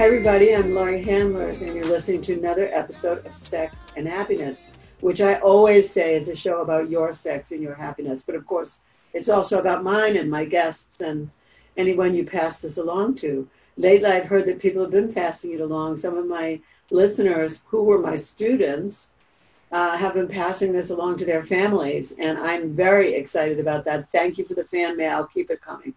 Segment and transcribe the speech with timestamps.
[0.00, 0.56] Hi, everybody.
[0.56, 5.34] I'm Laurie Handlers, and you're listening to another episode of Sex and Happiness, which I
[5.40, 8.22] always say is a show about your sex and your happiness.
[8.22, 8.80] But of course,
[9.12, 11.30] it's also about mine and my guests and
[11.76, 13.46] anyone you pass this along to.
[13.76, 15.98] Lately, I've heard that people have been passing it along.
[15.98, 16.60] Some of my
[16.90, 19.10] listeners who were my students
[19.70, 24.10] uh, have been passing this along to their families, and I'm very excited about that.
[24.12, 25.26] Thank you for the fan mail.
[25.26, 25.92] Keep it coming.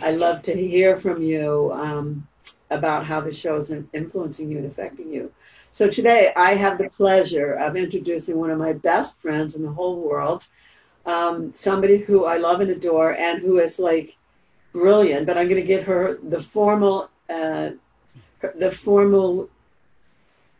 [0.00, 1.72] I love to hear from you.
[1.74, 2.28] Um,
[2.70, 5.32] about how the show is influencing you and affecting you.
[5.72, 9.70] So today I have the pleasure of introducing one of my best friends in the
[9.70, 10.46] whole world,
[11.06, 14.16] um, somebody who I love and adore and who is like
[14.72, 17.70] brilliant, but I'm going to give her the formal, uh,
[18.56, 19.48] the formal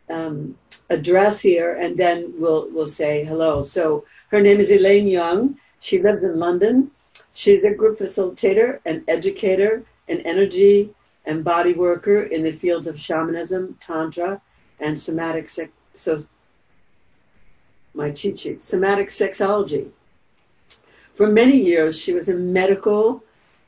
[0.09, 0.57] um,
[0.89, 3.61] address here, and then we'll we'll say hello.
[3.61, 5.57] So her name is Elaine Young.
[5.79, 6.91] She lives in London.
[7.33, 10.93] She's a group facilitator, an educator, an energy
[11.25, 14.41] and body worker in the fields of shamanism, tantra,
[14.79, 15.71] and somatic sex.
[15.93, 16.25] So,
[17.93, 19.89] my sheet, somatic sexology.
[21.13, 23.23] For many years, she was a medical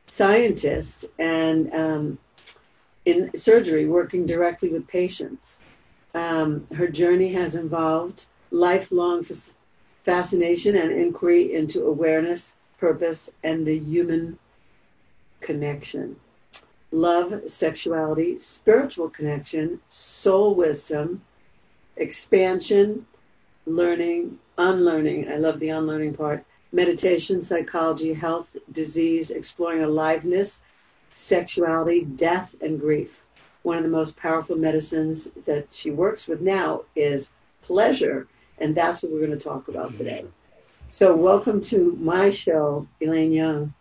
[0.07, 2.17] scientist and um,
[3.05, 5.59] in surgery, working directly with patients.
[6.15, 9.25] Um, her journey has involved lifelong
[10.03, 14.37] fascination and inquiry into awareness, purpose, and the human
[15.41, 16.15] connection
[16.93, 21.21] love, sexuality, spiritual connection, soul wisdom,
[21.97, 23.05] expansion,
[23.65, 25.27] learning, unlearning.
[25.27, 26.45] I love the unlearning part.
[26.71, 30.61] Meditation, psychology, health, disease, exploring aliveness,
[31.13, 33.25] sexuality, death, and grief.
[33.63, 38.27] One of the most powerful medicines that she works with now is pleasure,
[38.59, 40.19] and that's what we're going to talk about today.
[40.19, 40.29] Mm-hmm.
[40.89, 43.73] So, welcome to my show, Elaine Young.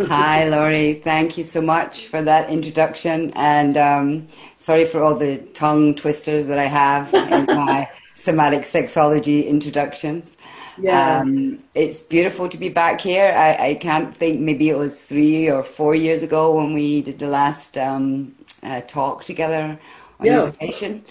[0.00, 0.94] Hi, Laurie.
[0.94, 3.32] Thank you so much for that introduction.
[3.36, 9.46] And um, sorry for all the tongue twisters that I have in my somatic sexology
[9.46, 10.36] introductions.
[10.78, 11.20] Yeah.
[11.20, 13.32] Um, it's beautiful to be back here.
[13.36, 17.20] I, I, can't think, maybe it was three or four years ago when we did
[17.20, 18.34] the last um,
[18.64, 19.78] uh, talk together
[20.18, 20.32] on yeah.
[20.32, 21.04] your station.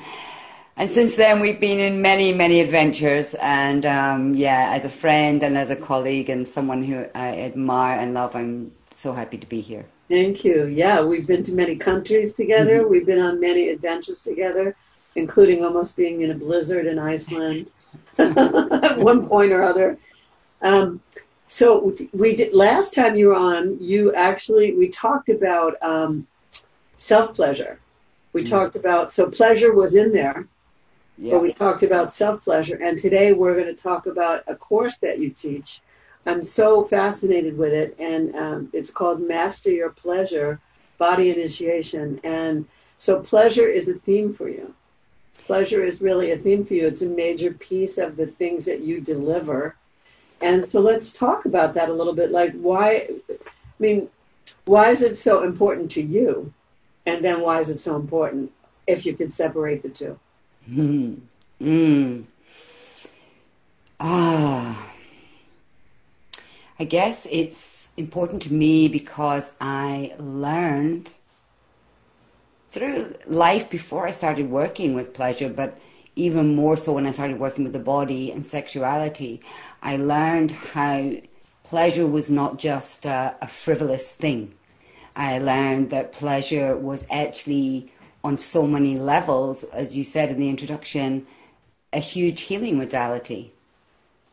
[0.75, 3.35] And since then, we've been in many, many adventures.
[3.35, 7.99] And um, yeah, as a friend and as a colleague and someone who I admire
[7.99, 9.85] and love, I'm so happy to be here.
[10.09, 10.65] Thank you.
[10.65, 12.81] Yeah, we've been to many countries together.
[12.81, 12.91] Mm-hmm.
[12.91, 14.75] We've been on many adventures together,
[15.15, 17.71] including almost being in a blizzard in Iceland
[18.17, 19.97] at one point or other.
[20.61, 21.01] Um,
[21.47, 23.77] so we did last time you were on.
[23.79, 26.25] You actually we talked about um,
[26.97, 27.79] self pleasure.
[28.33, 28.53] We mm-hmm.
[28.53, 30.47] talked about so pleasure was in there,
[31.17, 31.33] yeah.
[31.33, 34.97] But we talked about self pleasure, and today we're going to talk about a course
[34.97, 35.81] that you teach.
[36.25, 40.59] I'm so fascinated with it, and um, it's called Master Your Pleasure
[40.97, 42.19] Body Initiation.
[42.23, 42.65] And
[42.97, 44.73] so, pleasure is a theme for you.
[45.45, 46.87] Pleasure is really a theme for you.
[46.87, 49.75] It's a major piece of the things that you deliver.
[50.41, 52.31] And so, let's talk about that a little bit.
[52.31, 53.35] Like, why, I
[53.77, 54.09] mean,
[54.65, 56.51] why is it so important to you?
[57.05, 58.51] And then, why is it so important
[58.87, 60.17] if you can separate the two?
[60.69, 61.21] Mm.
[61.61, 62.25] Mm.
[63.99, 64.93] Ah.
[66.79, 71.13] I guess it's important to me because I learned
[72.71, 75.77] through life before I started working with pleasure, but
[76.15, 79.41] even more so when I started working with the body and sexuality,
[79.81, 81.13] I learned how
[81.63, 84.53] pleasure was not just a, a frivolous thing.
[85.15, 87.92] I learned that pleasure was actually
[88.23, 91.27] on so many levels, as you said in the introduction,
[91.91, 93.53] a huge healing modality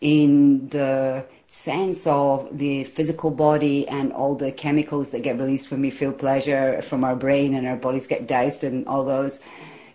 [0.00, 5.80] in the sense of the physical body and all the chemicals that get released when
[5.80, 9.40] we feel pleasure from our brain and our bodies get doused and all those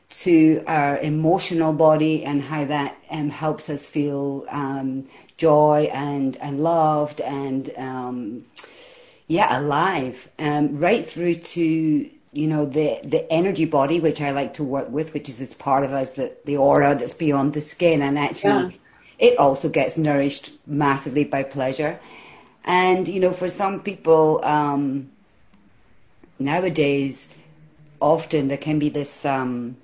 [0.10, 5.08] to our emotional body and how that um, helps us feel um,
[5.38, 8.44] joy and, and loved and um,
[9.28, 10.30] yeah alive.
[10.38, 14.90] Um, right through to you know the the energy body which I like to work
[14.90, 18.20] with, which is this part of us that the aura that's beyond the skin, and
[18.20, 18.80] actually
[19.20, 19.30] yeah.
[19.30, 22.00] it also gets nourished massively by pleasure.
[22.64, 25.12] And you know, for some people um,
[26.40, 27.34] nowadays,
[28.00, 29.78] often there can be this um,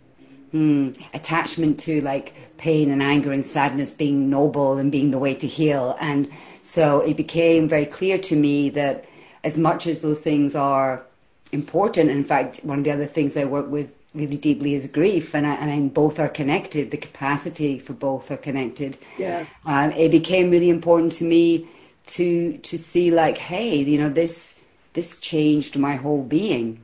[0.54, 5.34] Mm, attachment to like pain and anger and sadness being noble and being the way
[5.34, 5.96] to heal.
[6.02, 6.30] And
[6.62, 9.06] so it became very clear to me that
[9.46, 11.06] as much as those things are
[11.52, 15.34] important, in fact, one of the other things I work with really deeply is grief,
[15.34, 16.92] and I, and both are connected.
[16.92, 18.98] The capacity for both are connected.
[19.18, 19.50] Yes.
[19.66, 21.68] Um, it became really important to me
[22.08, 24.62] to to see like, hey, you know, this
[24.94, 26.82] this changed my whole being.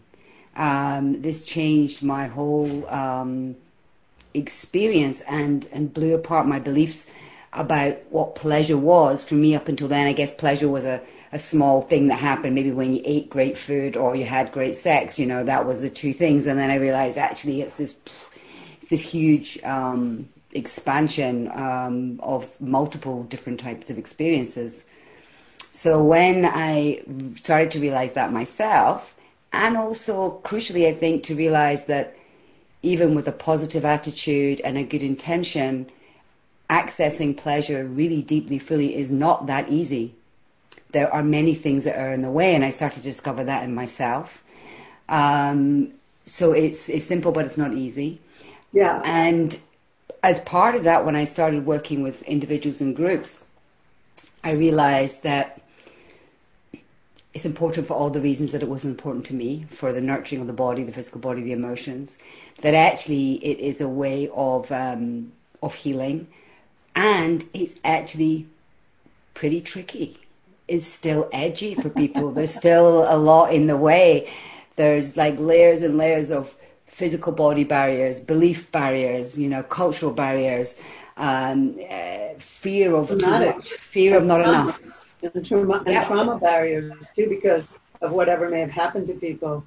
[0.55, 3.55] Um, this changed my whole um,
[4.33, 7.09] experience and and blew apart my beliefs
[7.53, 10.07] about what pleasure was for me up until then.
[10.07, 11.01] I guess pleasure was a
[11.31, 12.55] a small thing that happened.
[12.55, 15.81] Maybe when you ate great food or you had great sex you know that was
[15.81, 16.47] the two things.
[16.47, 17.99] And then i realized actually it's this
[18.77, 24.85] it's this huge um, expansion um, of multiple different types of experiences.
[25.71, 27.01] So when i
[27.35, 29.15] started to realize that myself
[29.53, 32.15] and also crucially i think to realize that
[32.81, 35.89] even with a positive attitude and a good intention
[36.69, 40.15] accessing pleasure really deeply fully is not that easy
[40.91, 43.63] there are many things that are in the way, and I started to discover that
[43.63, 44.43] in myself.
[45.09, 45.93] Um,
[46.25, 48.19] so it's it's simple, but it's not easy.
[48.71, 49.01] Yeah.
[49.03, 49.57] And
[50.23, 53.45] as part of that, when I started working with individuals and groups,
[54.43, 55.61] I realized that
[57.33, 60.41] it's important for all the reasons that it was important to me for the nurturing
[60.41, 62.17] of the body, the physical body, the emotions.
[62.61, 66.27] That actually it is a way of um, of healing,
[66.95, 68.47] and it's actually
[69.33, 70.19] pretty tricky
[70.67, 72.31] is still edgy for people.
[72.31, 74.29] There's still a lot in the way.
[74.75, 76.55] There's like layers and layers of
[76.85, 80.81] physical body barriers, belief barriers, you know, cultural barriers,
[81.17, 85.05] um, uh, fear of too much, fear of not enough.
[85.21, 89.65] And trauma, and trauma barriers too, because of whatever may have happened to people.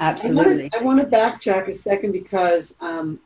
[0.00, 0.70] Absolutely.
[0.74, 3.20] I want to, backtrack a second because um,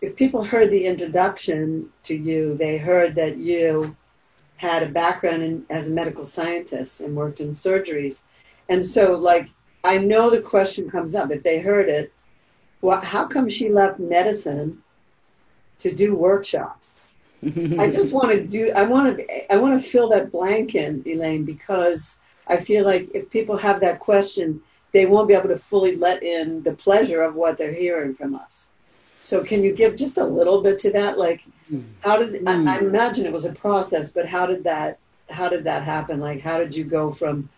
[0.00, 3.96] if people heard the introduction to you, they heard that you
[4.60, 8.20] had a background in, as a medical scientist and worked in surgeries.
[8.68, 9.48] And so, like,
[9.84, 12.12] I know the question comes up if they heard it,
[12.82, 14.82] well, how come she left medicine
[15.78, 16.96] to do workshops?
[17.42, 18.70] I just want to do.
[18.76, 19.52] I want to.
[19.52, 23.80] I want to fill that blank in, Elaine, because I feel like if people have
[23.80, 24.60] that question,
[24.92, 28.34] they won't be able to fully let in the pleasure of what they're hearing from
[28.34, 28.68] us.
[29.22, 31.16] So can you give just a little bit to that?
[31.16, 31.40] Like.
[32.00, 32.86] How did I, I, hmm.
[32.86, 36.18] imagine it was a process, but how did that how did that happen?
[36.20, 37.48] Like, how did you go from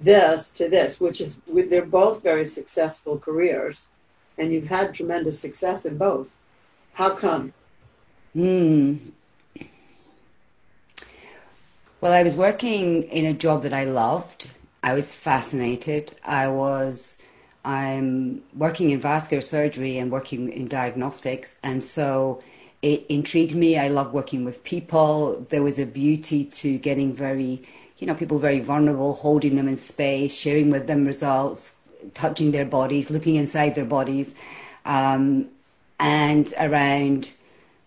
[0.00, 3.88] this to this, which is they're both very successful careers,
[4.38, 6.36] and you've had tremendous success in both.
[6.94, 7.52] How come?
[8.32, 8.96] Hmm.
[12.00, 14.50] Well, I was working in a job that I loved.
[14.82, 16.16] I was fascinated.
[16.24, 17.20] I was
[17.62, 22.42] I'm working in vascular surgery and working in diagnostics, and so
[22.82, 23.78] it intrigued me.
[23.78, 25.46] I love working with people.
[25.50, 27.62] There was a beauty to getting very,
[27.98, 31.76] you know, people very vulnerable, holding them in space, sharing with them results,
[32.14, 34.34] touching their bodies, looking inside their bodies.
[34.86, 35.48] Um,
[35.98, 37.34] and around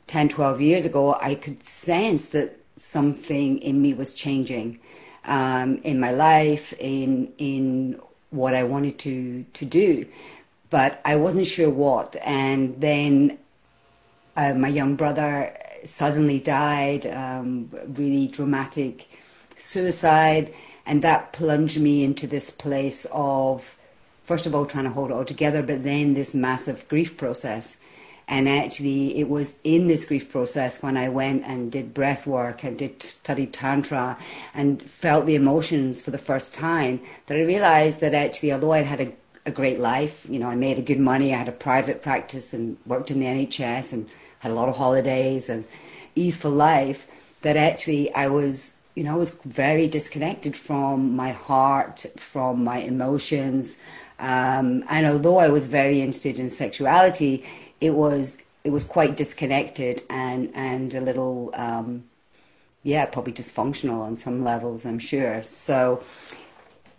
[0.07, 4.79] 10, 12 years ago, I could sense that something in me was changing
[5.25, 7.99] um, in my life, in in
[8.29, 10.05] what I wanted to to do,
[10.69, 12.15] but I wasn't sure what.
[12.23, 13.37] And then
[14.35, 19.07] uh, my young brother suddenly died, um, really dramatic
[19.57, 20.53] suicide,
[20.85, 23.77] and that plunged me into this place of
[24.25, 27.77] first of all trying to hold it all together, but then this massive grief process.
[28.25, 32.63] And actually, it was in this grief process when I went and did breath work
[32.63, 34.17] and did study tantra
[34.53, 38.85] and felt the emotions for the first time that I realized that actually, although I'd
[38.85, 39.11] had a,
[39.45, 42.53] a great life, you know, I made a good money, I had a private practice
[42.53, 44.09] and worked in the NHS and
[44.43, 45.65] had a lot of holidays and
[46.15, 47.07] easeful life,
[47.41, 52.77] that actually I was, you know, I was very disconnected from my heart, from my
[52.77, 53.79] emotions.
[54.19, 57.43] Um, and although I was very interested in sexuality,
[57.81, 62.05] it was it was quite disconnected and and a little um,
[62.83, 66.03] yeah probably dysfunctional on some levels I'm sure so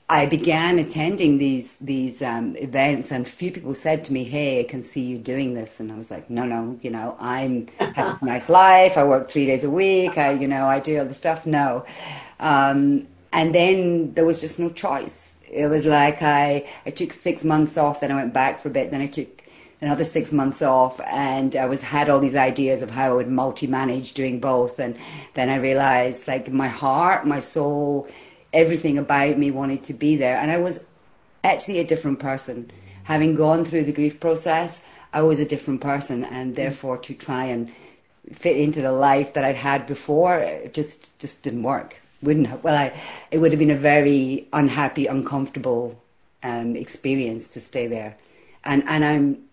[0.09, 4.61] I began attending these these um, events and a few people said to me hey
[4.61, 5.81] I can see you doing this.
[5.81, 8.99] And I was like no no you know I'm have a nice life.
[8.99, 10.19] I work three days a week.
[10.19, 11.47] I you know I do all the stuff.
[11.47, 11.87] No.
[12.39, 15.37] Um, and then there was just no choice.
[15.51, 18.73] It was like I I took six months off then I went back for a
[18.73, 19.45] bit then I took
[19.81, 23.29] another six months off and I was had all these ideas of how I would
[23.29, 24.79] multi-manage doing both.
[24.79, 24.97] And
[25.35, 28.09] then I realized like my heart, my soul,
[28.55, 30.87] everything about me wanted to be there and I was
[31.45, 32.71] actually a different person.
[33.05, 34.83] Having gone through the grief process,
[35.13, 37.71] I was a different person, and therefore to try and
[38.33, 42.01] fit into the life that I'd had before just just didn't work.
[42.23, 42.93] Wouldn't have, well, I
[43.31, 46.03] it would have been a very unhappy, uncomfortable
[46.43, 48.17] um, experience to stay there,
[48.65, 49.45] and and I'm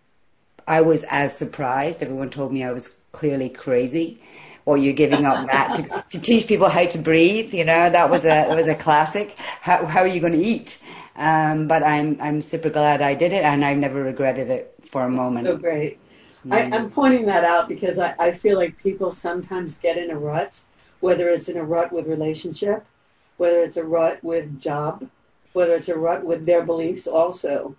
[0.67, 2.01] I was as surprised.
[2.01, 4.19] Everyone told me I was clearly crazy.
[4.65, 7.53] Or you're giving up that to, to, teach people how to breathe.
[7.53, 9.35] You know that was a that was a classic.
[9.61, 10.79] How how are you going to eat?
[11.15, 15.03] Um, but I'm I'm super glad I did it, and I've never regretted it for
[15.03, 15.47] a moment.
[15.47, 15.99] So great.
[16.45, 16.53] Mm.
[16.53, 20.17] I, am pointing that out because I, I feel like people sometimes get in a
[20.17, 20.61] rut,
[20.99, 22.85] whether it's in a rut with relationship,
[23.37, 25.07] whether it's a rut with job,
[25.53, 27.75] whether it's a rut with their beliefs also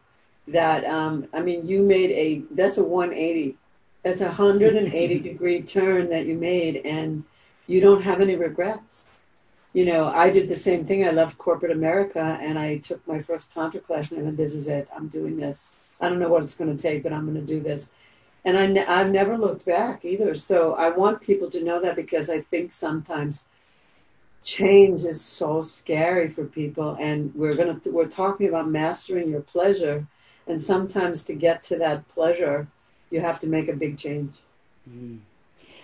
[0.48, 3.56] that um, I mean, you made a that's a 180,
[4.02, 7.24] that's a 180 degree turn that you made, and
[7.66, 9.06] you don't have any regrets.
[9.72, 11.06] You know, I did the same thing.
[11.06, 14.54] I left corporate America and I took my first tantra class, and I went, "This
[14.54, 14.88] is it.
[14.94, 15.74] I'm doing this.
[16.00, 17.90] I don't know what it's going to take, but I'm going to do this."
[18.44, 20.34] And I ne- I've never looked back either.
[20.34, 23.46] So I want people to know that because I think sometimes
[24.42, 29.40] change is so scary for people and we're going to we're talking about mastering your
[29.40, 30.04] pleasure
[30.48, 32.66] and sometimes to get to that pleasure,
[33.12, 34.34] you have to make a big change.
[34.90, 35.18] Mm.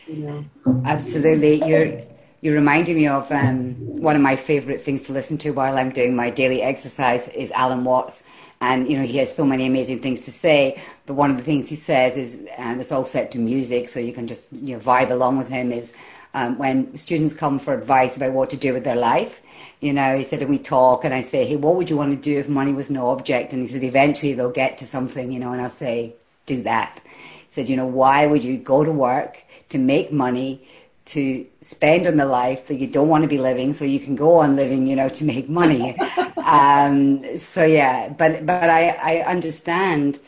[0.09, 0.45] You know?
[0.85, 1.63] Absolutely.
[1.65, 2.03] You're
[2.41, 5.91] you're reminding me of um, one of my favorite things to listen to while I'm
[5.91, 8.23] doing my daily exercise is Alan Watts.
[8.61, 10.81] And, you know, he has so many amazing things to say.
[11.07, 13.99] But one of the things he says is, and it's all set to music, so
[14.01, 15.95] you can just, you know, vibe along with him, is
[16.35, 19.41] um, when students come for advice about what to do with their life,
[19.81, 22.11] you know, he said, and we talk, and I say, hey, what would you want
[22.11, 23.53] to do if money was no object?
[23.53, 26.15] And he said, eventually they'll get to something, you know, and I'll say,
[26.49, 27.01] do that.
[27.05, 30.67] He said, you know, why would you go to work to make money,
[31.07, 34.17] to spend on the life that you don't want to be living, so you can
[34.17, 35.99] go on living, you know, to make money?
[36.39, 40.21] um, so yeah, but but I I understand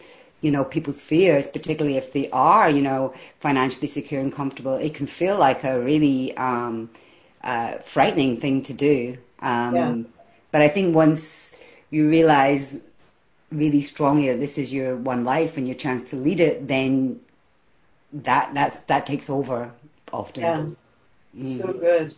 [0.42, 4.94] you know people's fears particularly if they are you know financially secure and comfortable it
[4.94, 6.88] can feel like a really um,
[7.44, 9.94] uh, frightening thing to do um, yeah.
[10.52, 11.56] But I think once
[11.90, 12.82] you realize
[13.50, 17.20] really strongly that this is your one life and your chance to lead it, then
[18.12, 19.70] that that's that takes over
[20.12, 20.42] often.
[20.42, 20.66] Yeah.
[21.36, 21.46] Mm.
[21.46, 22.14] So good.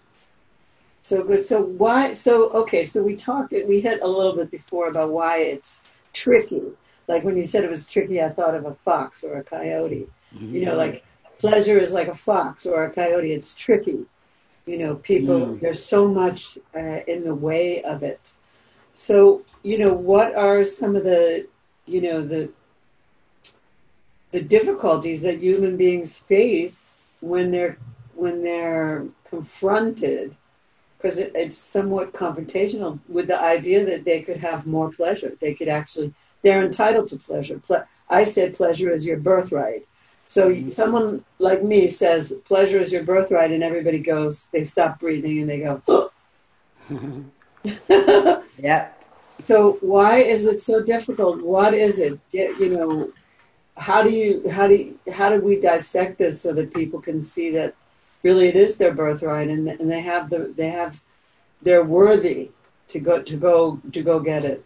[1.03, 1.45] So good.
[1.45, 2.13] So why?
[2.13, 2.85] So okay.
[2.85, 3.53] So we talked.
[3.53, 6.63] We hit a little bit before about why it's tricky.
[7.09, 10.09] Like when you said it was tricky, I thought of a fox or a coyote.
[10.35, 10.55] Mm-hmm.
[10.55, 11.05] You know, like
[11.39, 13.33] pleasure is like a fox or a coyote.
[13.33, 14.07] It's tricky.
[14.65, 15.61] You know, people, mm.
[15.61, 18.33] there's so much uh, in the way of it.
[18.95, 21.47] So, you know, what are some of the,
[21.87, 22.51] you know, the,
[24.31, 27.79] the difficulties that human beings face when they're,
[28.15, 30.37] when they're confronted
[31.03, 35.37] because it, it's somewhat confrontational with the idea that they could have more pleasure.
[35.41, 37.59] They could actually, they're entitled to pleasure.
[37.59, 39.87] Ple- I said pleasure is your birthright.
[40.29, 40.71] So mm-hmm.
[40.71, 45.51] someone like me says pleasure is your birthright, and everybody goes, they stop breathing and
[45.51, 46.11] they go.
[48.59, 48.89] yeah.
[49.45, 51.43] So why is it so difficult?
[51.43, 52.19] What is it?
[52.31, 53.13] Get you know,
[53.77, 57.23] how do you how do you, how do we dissect this so that people can
[57.23, 57.75] see that
[58.23, 61.01] really it is their birthright and and they have the they have
[61.63, 62.51] they're worthy
[62.89, 64.65] to go to go to go get it.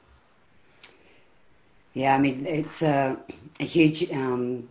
[1.94, 3.18] Yeah, I mean it's a,
[3.60, 4.68] a huge um,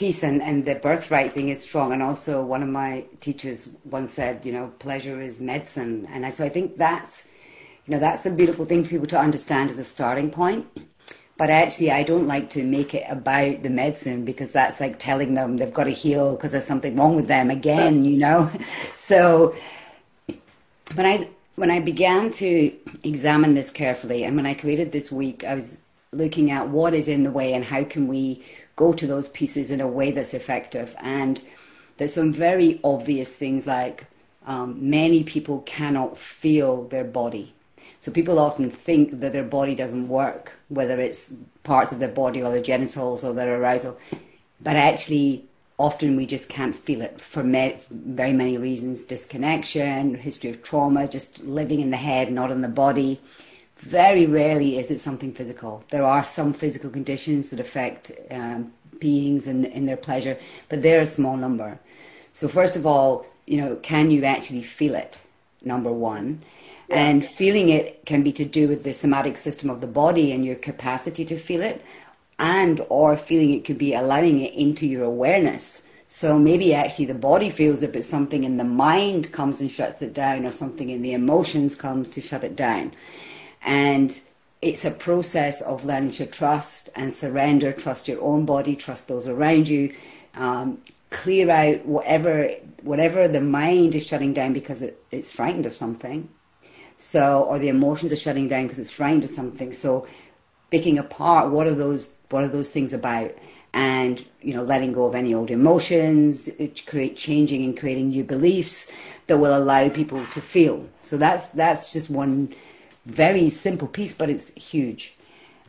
[0.00, 1.92] piece and, and the birthright thing is strong.
[1.92, 6.08] And also one of my teachers once said, you know, pleasure is medicine.
[6.10, 7.28] And I, so I think that's,
[7.84, 10.66] you know, that's a beautiful thing for people to understand as a starting point.
[11.36, 15.34] But actually, I don't like to make it about the medicine because that's like telling
[15.34, 18.50] them they've got to heal because there's something wrong with them again, you know?
[18.94, 19.54] So
[20.94, 25.44] when I, when I began to examine this carefully and when I created this week,
[25.44, 25.76] I was
[26.12, 28.42] looking at what is in the way and how can we
[28.80, 30.96] go to those pieces in a way that's effective.
[30.98, 31.40] And
[31.98, 34.06] there's some very obvious things like
[34.46, 34.68] um,
[34.98, 37.52] many people cannot feel their body.
[38.00, 42.42] So people often think that their body doesn't work, whether it's parts of their body
[42.42, 43.98] or their genitals or their arousal.
[44.62, 45.44] But actually,
[45.76, 51.44] often we just can't feel it for very many reasons disconnection, history of trauma, just
[51.44, 53.20] living in the head, not in the body.
[53.80, 55.84] Very rarely is it something physical.
[55.90, 60.82] There are some physical conditions that affect um, beings and in, in their pleasure, but
[60.82, 61.78] they're a small number.
[62.34, 65.18] So first of all, you know, can you actually feel it?
[65.62, 66.42] Number one.
[66.88, 66.96] Yeah.
[67.06, 70.44] And feeling it can be to do with the somatic system of the body and
[70.44, 71.84] your capacity to feel it,
[72.38, 75.82] and or feeling it could be allowing it into your awareness.
[76.08, 80.02] So maybe actually the body feels it, but something in the mind comes and shuts
[80.02, 82.92] it down, or something in the emotions comes to shut it down.
[83.62, 84.18] And
[84.62, 89.26] it's a process of learning to trust and surrender, trust your own body, trust those
[89.26, 89.94] around you,
[90.34, 90.78] um,
[91.10, 92.50] clear out whatever
[92.82, 96.28] whatever the mind is shutting down because it, it's frightened of something.
[96.96, 99.72] So, or the emotions are shutting down because it's frightened of something.
[99.72, 100.06] So,
[100.70, 103.32] picking apart what are those what are those things about,
[103.72, 106.50] and you know, letting go of any old emotions,
[106.86, 108.92] create changing and creating new beliefs
[109.26, 110.86] that will allow people to feel.
[111.02, 112.54] So that's that's just one
[113.10, 115.14] very simple piece, but it's huge.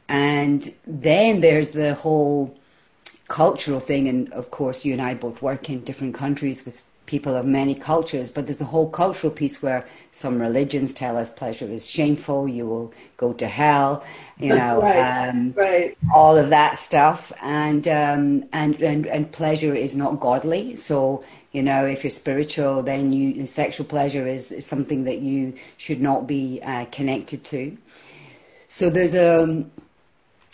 [0.07, 2.57] And then there's the whole
[3.27, 7.35] cultural thing, and of course, you and I both work in different countries with people
[7.35, 11.65] of many cultures, but there's a whole cultural piece where some religions tell us pleasure
[11.65, 14.03] is shameful, you will go to hell,
[14.37, 15.97] you know, right, um, right.
[16.13, 20.75] all of that stuff, and, um, and and and pleasure is not godly.
[20.75, 25.53] So you know, if you're spiritual, then you sexual pleasure is, is something that you
[25.77, 27.77] should not be uh, connected to.
[28.69, 29.71] So there's a um,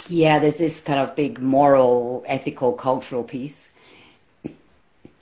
[0.09, 3.69] yeah, there's this kind of big moral, ethical, cultural piece.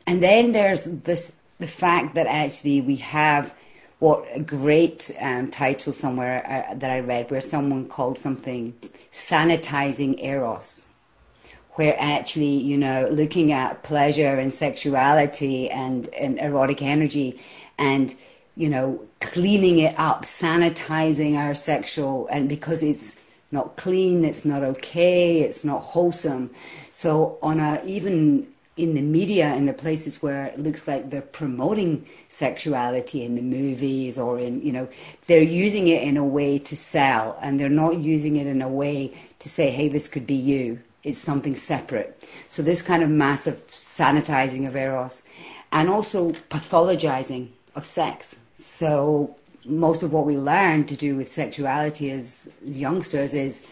[0.07, 3.53] And then there's this the fact that actually we have
[3.99, 8.73] what a great um, title somewhere uh, that I read where someone called something
[9.11, 10.87] sanitizing eros,
[11.75, 17.39] where actually you know looking at pleasure and sexuality and, and erotic energy
[17.77, 18.15] and
[18.55, 23.17] you know cleaning it up, sanitizing our sexual and because it's
[23.51, 26.49] not clean, it's not okay, it's not wholesome.
[26.91, 31.21] So on a even in the media in the places where it looks like they're
[31.21, 34.87] promoting sexuality in the movies or in you know
[35.27, 38.67] they're using it in a way to sell and they're not using it in a
[38.67, 43.09] way to say hey this could be you it's something separate so this kind of
[43.09, 45.23] massive sanitizing of eros
[45.71, 52.11] and also pathologizing of sex so most of what we learn to do with sexuality
[52.11, 53.65] as youngsters is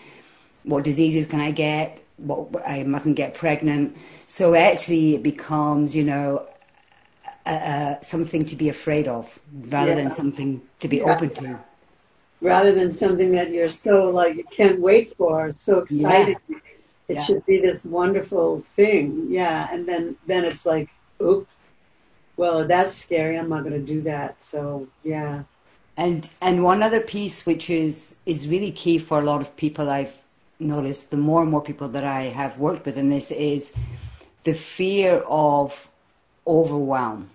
[0.63, 3.97] what diseases can I get what I mustn't get pregnant.
[4.27, 6.47] So actually, it becomes, you know,
[7.45, 9.95] uh, something to be afraid of rather yeah.
[9.95, 11.13] than something to be yeah.
[11.13, 11.59] open to.
[12.41, 16.37] Rather than something that you're so like you can't wait for, so excited.
[16.47, 16.57] Yeah.
[17.07, 19.67] It should be this wonderful thing, yeah.
[19.71, 20.89] And then then it's like,
[21.21, 21.47] oop,
[22.37, 23.37] well that's scary.
[23.37, 24.41] I'm not going to do that.
[24.41, 25.43] So yeah.
[25.97, 29.89] And and one other piece which is is really key for a lot of people
[29.89, 30.21] I've
[30.59, 33.75] noticed the more and more people that I have worked with in this is
[34.43, 35.89] the fear of
[36.47, 37.29] overwhelm.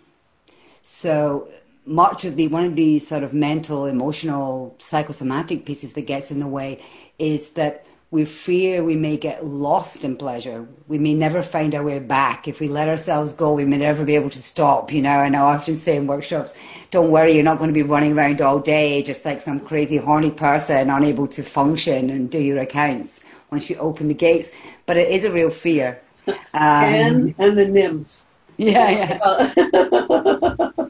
[0.83, 1.49] So
[1.85, 6.41] much of the one of the sort of mental, emotional, psychosomatic pieces that gets in
[6.41, 6.83] the way
[7.19, 10.67] is that we fear we may get lost in pleasure.
[10.87, 12.49] We may never find our way back.
[12.49, 15.21] If we let ourselves go, we may never be able to stop, you know.
[15.21, 16.55] And I often say in workshops,
[16.91, 19.99] don't worry, you're not going to be running around all day just like some crazy
[19.99, 24.51] horny person unable to function and do your accounts once you open the gates.
[24.87, 26.01] But it is a real fear.
[26.53, 28.27] Um, and, and the nymphs.
[28.59, 29.19] Yeah,
[29.57, 30.71] yeah.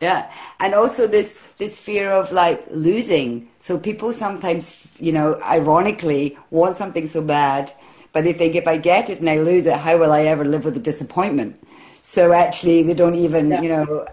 [0.00, 0.30] Yeah,
[0.60, 3.48] and also this this fear of like losing.
[3.58, 7.72] So people sometimes, you know, ironically want something so bad,
[8.12, 10.44] but they think if I get it and I lose it, how will I ever
[10.44, 11.60] live with the disappointment?
[12.02, 13.60] So actually, they don't even, yeah.
[13.60, 14.06] you know,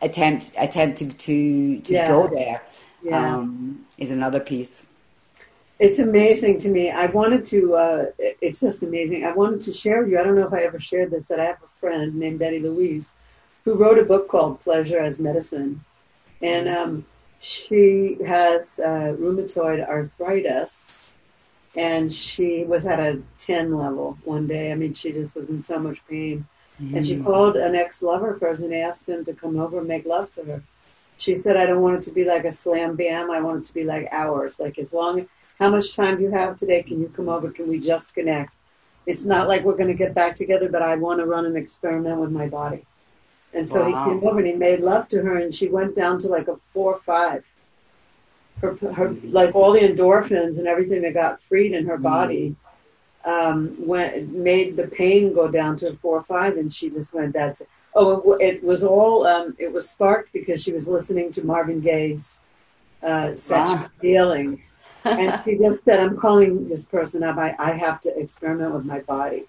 [0.00, 2.06] attempt attempt to to, to yeah.
[2.08, 2.62] go there.
[3.02, 3.36] Yeah.
[3.36, 4.86] Um, is another piece.
[5.78, 6.90] It's amazing to me.
[6.90, 7.74] I wanted to.
[7.74, 9.26] Uh, it's just amazing.
[9.26, 10.18] I wanted to share with you.
[10.18, 11.26] I don't know if I ever shared this.
[11.26, 13.14] That I have a friend named Betty Louise
[13.64, 15.82] who wrote a book called Pleasure as Medicine.
[16.42, 17.06] And um,
[17.40, 21.02] she has uh, rheumatoid arthritis.
[21.76, 24.70] And she was at a 10 level one day.
[24.70, 26.46] I mean, she just was in so much pain.
[26.80, 26.96] Mm.
[26.96, 27.24] And she mm.
[27.24, 30.44] called an ex lover first and asked him to come over and make love to
[30.44, 30.62] her.
[31.16, 33.30] She said, I don't want it to be like a slam bam.
[33.30, 34.60] I want it to be like hours.
[34.60, 36.82] Like, as long, how much time do you have today?
[36.82, 37.50] Can you come over?
[37.50, 38.56] Can we just connect?
[39.06, 41.56] It's not like we're going to get back together, but I want to run an
[41.56, 42.84] experiment with my body.
[43.54, 43.86] And so wow.
[43.86, 46.48] he came over and he made love to her, and she went down to like
[46.48, 47.46] a four or five.
[48.60, 52.02] Her, her like all the endorphins and everything that got freed in her mm.
[52.02, 52.56] body
[53.24, 57.14] um, went made the pain go down to a four or five, and she just
[57.14, 57.32] went.
[57.32, 57.68] That's it.
[57.94, 61.80] oh, it, it was all um, it was sparked because she was listening to Marvin
[61.80, 62.40] Gaye's
[63.02, 63.90] uh, "Sexual wow.
[64.02, 64.62] Healing,"
[65.04, 67.38] and she just said, "I'm calling this person up.
[67.38, 69.46] I, I have to experiment with my body."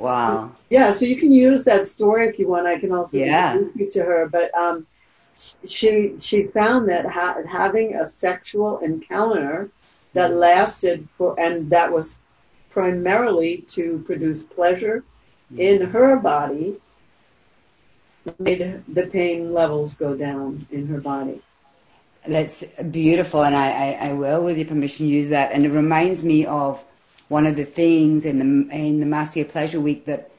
[0.00, 0.52] Wow.
[0.70, 2.66] Yeah, so you can use that story if you want.
[2.66, 3.52] I can also yeah.
[3.52, 4.86] introduce you to her, but um,
[5.68, 9.68] she she found that ha- having a sexual encounter
[10.14, 12.18] that lasted for and that was
[12.70, 15.04] primarily to produce pleasure
[15.58, 16.80] in her body
[18.38, 21.42] made the pain levels go down in her body.
[22.26, 25.52] That's beautiful, and I, I, I, will, with your permission, use that.
[25.52, 26.84] And it reminds me of
[27.30, 30.32] one of the things in the in the Master Pleasure Week that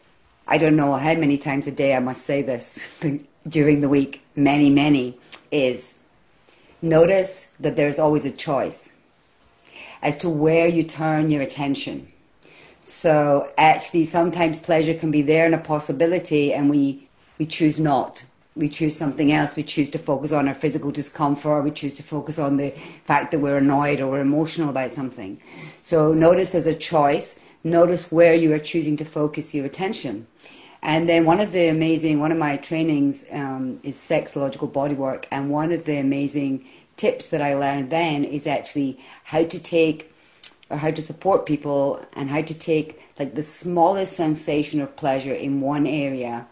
[0.46, 2.80] I don't know how many times a day I must say this
[3.48, 5.18] during the week, many, many,
[5.52, 5.96] is
[6.82, 8.94] notice that there's always a choice
[10.02, 12.12] as to where you turn your attention.
[12.82, 18.26] So actually, sometimes pleasure can be there and a possibility, and we we choose not
[18.56, 19.56] we choose something else.
[19.56, 22.72] We choose to focus on our physical discomfort, or we choose to focus on the
[23.06, 25.42] fact that we're annoyed or we're emotional about something.
[25.82, 27.40] So notice there's a choice.
[27.64, 30.28] Notice where you are choosing to focus your attention.
[30.82, 35.52] And then one of the amazing, one of my trainings um, is sexological bodywork, and
[35.52, 36.66] one of the amazing
[36.98, 40.12] tips that I learned then is actually how to take
[40.70, 45.34] or how to support people and how to take like the smallest sensation of pleasure
[45.34, 46.48] in one area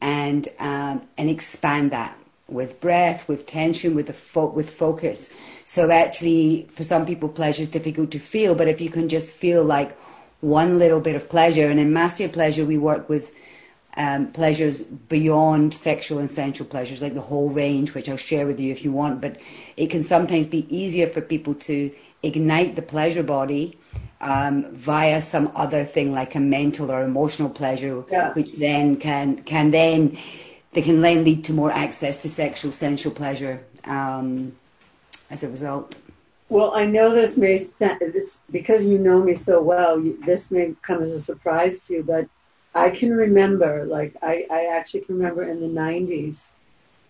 [0.00, 2.16] and um, and expand that
[2.48, 5.34] with breath, with tension, with the fo- with focus.
[5.64, 9.34] So actually, for some people, pleasure is difficult to feel, but if you can just
[9.34, 9.96] feel like
[10.40, 13.34] one little bit of pleasure, and in Master Pleasure, we work with
[13.96, 18.60] um, pleasures beyond sexual and sensual pleasures, like the whole range, which I'll share with
[18.60, 19.20] you if you want.
[19.20, 19.40] But
[19.76, 21.90] it can sometimes be easier for people to
[22.22, 23.78] ignite the pleasure body
[24.20, 28.32] um, via some other thing like a mental or emotional pleasure, yeah.
[28.32, 30.18] which then can can then
[30.72, 34.54] they can then lead to more access to sexual sensual pleasure um,
[35.30, 35.96] as a result.
[36.48, 40.00] Well, I know this may this because you know me so well.
[40.24, 42.26] This may come as a surprise to you, but
[42.74, 46.52] I can remember, like I, I actually can remember in the '90s,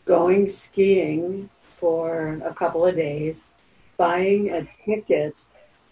[0.07, 3.51] going skiing for a couple of days,
[3.99, 5.45] buying a ticket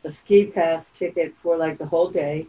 [0.04, 2.46] a ski pass ticket for like the whole day,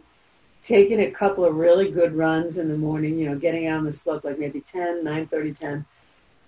[0.62, 3.84] taking a couple of really good runs in the morning, you know, getting out on
[3.84, 5.84] the slope like maybe 10, 9, 30, 10,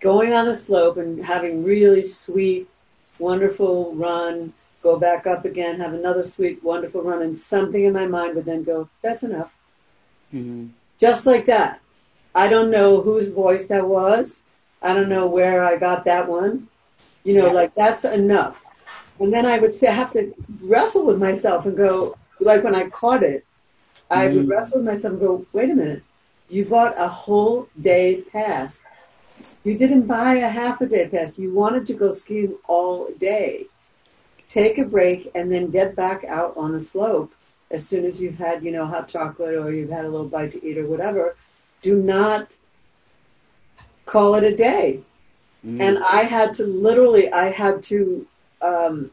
[0.00, 2.68] going on the slope and having really sweet,
[3.18, 8.06] wonderful run, go back up again, have another sweet, wonderful run, and something in my
[8.06, 9.56] mind would then go, that's enough.
[10.32, 10.68] Mm-hmm.
[10.98, 11.80] Just like that.
[12.34, 14.42] I don't know whose voice that was.
[14.82, 16.68] I don't know where I got that one.
[17.24, 17.52] You know, yeah.
[17.52, 18.64] like that's enough.
[19.20, 22.74] And then I would say, I have to wrestle with myself and go, like when
[22.74, 23.44] I caught it,
[24.10, 26.02] I would wrestle with myself and go, wait a minute,
[26.48, 28.80] you bought a whole day pass.
[29.64, 31.38] You didn't buy a half a day pass.
[31.38, 33.66] You wanted to go skiing all day.
[34.48, 37.32] Take a break and then get back out on the slope
[37.70, 40.52] as soon as you've had, you know, hot chocolate or you've had a little bite
[40.52, 41.36] to eat or whatever.
[41.82, 42.56] Do not
[44.06, 45.02] call it a day.
[45.64, 45.80] Mm.
[45.82, 48.26] And I had to literally, I had to
[48.60, 49.10] um,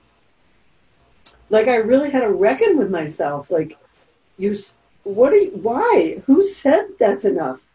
[1.50, 3.52] like I really had to reckon with myself.
[3.52, 3.78] Like,
[4.38, 4.56] you,
[5.04, 6.22] what are you, why?
[6.26, 7.66] Who said that's enough?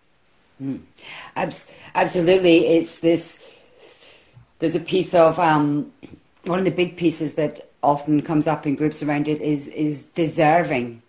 [0.61, 0.83] Mm.
[1.37, 2.67] Abs- absolutely.
[2.67, 3.45] It's this,
[4.59, 5.93] there's a piece of, um,
[6.45, 10.05] one of the big pieces that often comes up in groups around it is, is
[10.07, 11.03] deserving.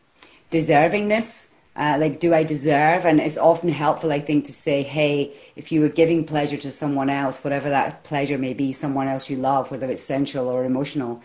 [0.51, 3.05] Deservingness uh, like, do I deserve?
[3.05, 6.71] And it's often helpful, I think, to say, hey, if you were giving pleasure to
[6.71, 10.65] someone else, whatever that pleasure may be, someone else you love, whether it's sensual or
[10.65, 11.21] emotional,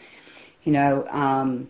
[0.62, 1.68] you know, um,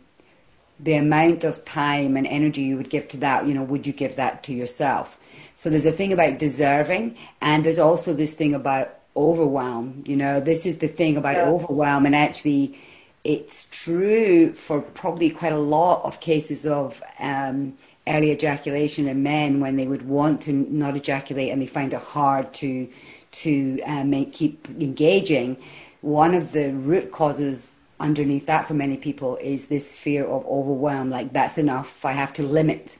[0.78, 3.94] the amount of time and energy you would give to that, you know, would you
[3.94, 5.18] give that to yourself?
[5.54, 10.04] So there's a thing about deserving, and there's also this thing about overwhelm.
[10.06, 11.48] You know, this is the thing about yeah.
[11.48, 12.78] overwhelm, and actually,
[13.24, 19.60] it's true for probably quite a lot of cases of um, early ejaculation in men
[19.60, 22.88] when they would want to not ejaculate and they find it hard to
[23.32, 25.56] to uh, make, keep engaging.
[26.00, 31.10] One of the root causes underneath that for many people is this fear of overwhelm.
[31.10, 32.04] Like that's enough.
[32.04, 32.98] I have to limit.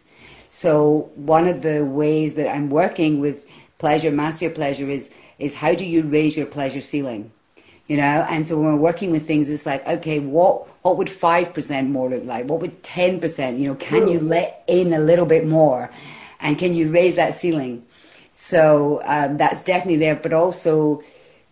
[0.50, 3.46] So one of the ways that I'm working with
[3.78, 7.30] pleasure, master pleasure, is is how do you raise your pleasure ceiling?
[7.87, 8.27] You know?
[8.29, 12.09] And so when we're working with things it's like okay what what would 5% more
[12.09, 12.49] look like?
[12.49, 15.90] What would 10% you know can you let in a little bit more?
[16.40, 17.85] And can you raise that ceiling?
[18.33, 21.03] So um, that's definitely there but also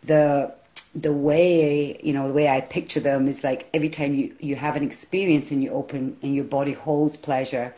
[0.03, 0.55] the
[0.95, 4.55] the way you know the way i picture them is like every time you you
[4.55, 7.75] have an experience and you open and your body holds pleasure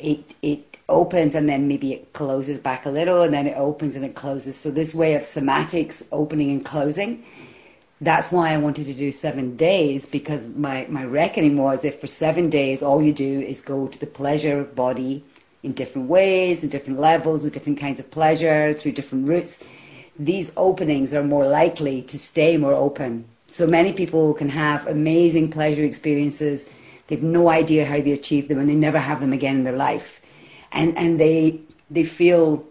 [0.00, 3.96] it it opens and then maybe it closes back a little and then it opens
[3.96, 4.56] and it closes.
[4.56, 7.24] So this way of somatics opening and closing
[8.00, 12.06] that's why I wanted to do seven days because my, my reckoning was if for
[12.06, 15.22] seven days all you do is go to the pleasure body
[15.62, 19.62] in different ways, in different levels, with different kinds of pleasure, through different routes,
[20.18, 23.26] these openings are more likely to stay more open.
[23.46, 26.70] So many people can have amazing pleasure experiences.
[27.08, 29.76] They've no idea how they achieve them and they never have them again in their
[29.76, 30.20] life.
[30.72, 31.60] And, and they,
[31.90, 32.64] they feel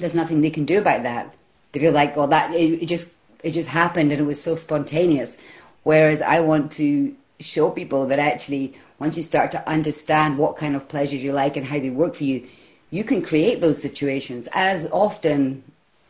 [0.00, 1.34] there's nothing they can do about that.
[1.72, 4.54] They feel like, well, that, it, it just it just happened and it was so
[4.54, 5.36] spontaneous.
[5.82, 10.76] Whereas I want to show people that actually, once you start to understand what kind
[10.76, 12.46] of pleasures you like and how they work for you,
[12.90, 15.64] you can create those situations as often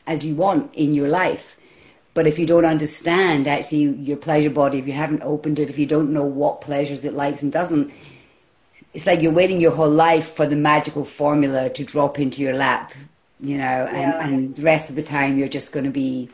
[0.06, 1.56] as you want in your life.
[2.14, 5.78] But if you don't understand actually your pleasure body, if you haven't opened it, if
[5.78, 7.90] you don't know what pleasures it likes and doesn't,
[8.92, 12.52] it's like you're waiting your whole life for the magical formula to drop into your
[12.52, 12.92] lap,
[13.40, 14.26] you know, and, yeah.
[14.26, 16.28] and the rest of the time you're just going to be,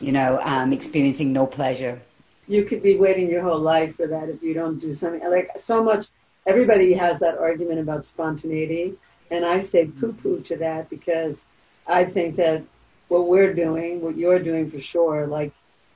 [0.00, 2.00] you know, um, experiencing no pleasure.
[2.48, 5.28] You could be waiting your whole life for that if you don't do something.
[5.28, 6.06] Like so much,
[6.46, 8.94] everybody has that argument about spontaneity.
[9.30, 11.44] And I say poo poo to that because
[11.86, 12.62] I think that
[13.08, 15.52] what we're doing, what you're doing for sure, like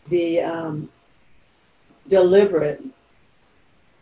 [0.09, 0.89] the um,
[2.09, 2.83] deliberate,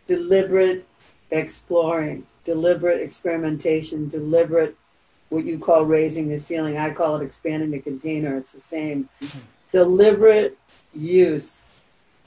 [0.07, 0.85] deliberate
[1.31, 4.75] exploring, deliberate experimentation, deliberate
[5.29, 6.77] what you call raising the ceiling.
[6.77, 8.37] I call it expanding the container.
[8.37, 9.07] It's the same.
[9.21, 9.39] Mm-hmm.
[9.71, 10.57] Deliberate
[10.93, 11.67] use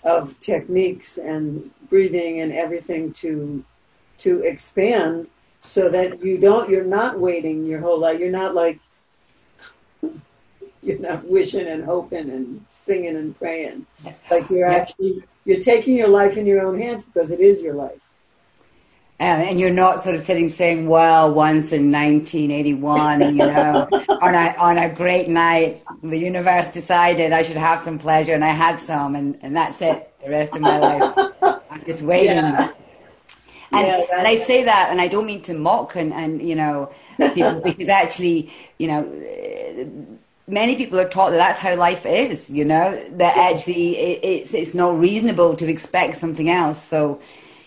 [0.04, 3.64] of techniques and breathing and everything to
[4.18, 5.28] to expand
[5.60, 8.18] so that you don't you're not waiting your whole life.
[8.20, 8.80] You're not like
[10.82, 13.86] you're not wishing and hoping and singing and praying.
[14.30, 17.74] Like you're actually you're taking your life in your own hands because it is your
[17.74, 18.08] life.
[19.22, 23.88] And, and you're not sort of sitting saying, "Well, once in 1981, you know,
[24.20, 28.44] on a on a great night, the universe decided I should have some pleasure, and
[28.44, 30.12] I had some, and, and that's it.
[30.24, 31.30] The rest of my life,
[31.70, 32.72] I'm just waiting." Yeah.
[33.70, 36.56] And, yeah, and I say that, and I don't mean to mock and, and you
[36.56, 40.04] know people because actually, you know,
[40.48, 44.52] many people are taught that that's how life is, you know, that actually it, it's,
[44.52, 46.82] it's not reasonable to expect something else.
[46.82, 47.20] So,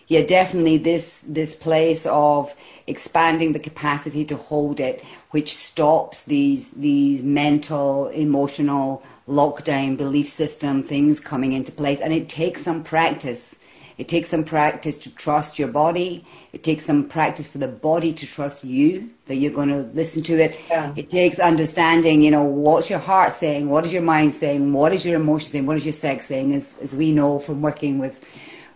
[0.07, 2.53] yeah, definitely this, this place of
[2.87, 10.83] expanding the capacity to hold it, which stops these, these mental, emotional lockdown belief system
[10.83, 11.99] things coming into place.
[11.99, 13.57] And it takes some practice
[13.97, 16.25] it takes some practice to trust your body.
[16.51, 20.21] It takes some practice for the body to trust you that you're going to listen
[20.23, 20.59] to it.
[20.69, 20.93] Yeah.
[20.97, 23.69] It takes understanding, you know, what's your heart saying?
[23.69, 24.73] What is your mind saying?
[24.73, 25.65] What is your emotion saying?
[25.65, 26.53] What is your sex saying?
[26.53, 28.19] As, as we know from working with,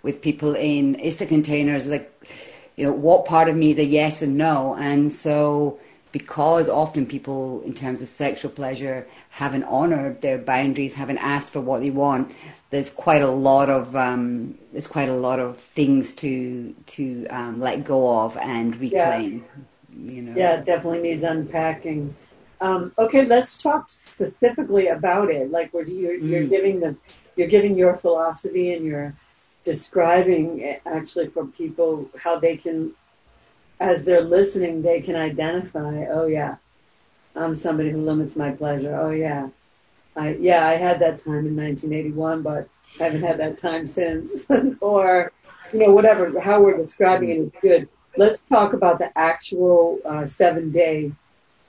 [0.04, 2.12] with people in ISTA containers, like,
[2.76, 4.76] you know, what part of me is a yes and no?
[4.76, 5.80] And so,
[6.12, 11.62] because often people, in terms of sexual pleasure, haven't honored their boundaries, haven't asked for
[11.62, 12.32] what they want,
[12.70, 17.60] there's quite a lot of um, there's quite a lot of things to to um,
[17.60, 19.46] let go of and reclaim.
[19.92, 20.14] Yeah.
[20.14, 20.34] You know.
[20.36, 22.16] Yeah, it definitely needs unpacking.
[22.62, 25.50] Um, okay, let's talk specifically about it.
[25.50, 26.50] Like, where you're, you're mm.
[26.50, 26.96] giving the
[27.36, 29.16] you're giving your philosophy and you're
[29.70, 32.92] describing actually for people how they can,
[33.80, 36.06] as they're listening, they can identify.
[36.06, 36.56] Oh yeah,
[37.36, 38.96] I'm somebody who limits my pleasure.
[38.96, 39.50] Oh yeah,
[40.16, 42.68] I, yeah, I had that time in 1981, but
[43.00, 44.48] I haven't had that time since.
[44.82, 45.32] or,
[45.72, 47.88] you know, whatever, how we're describing it is good.
[48.18, 51.12] Let's talk about the actual uh, seven day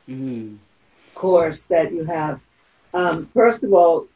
[0.08, 0.56] mm-hmm.
[1.14, 2.42] course that you have.
[2.94, 4.06] Um, first of all,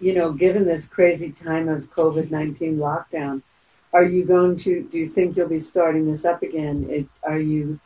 [0.00, 3.42] you know, given this crazy time of COVID 19 lockdown,
[3.92, 6.86] are you going to, do you think you'll be starting this up again?
[6.88, 7.80] It, are you